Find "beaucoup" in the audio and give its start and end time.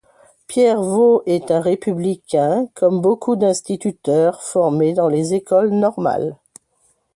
3.01-3.35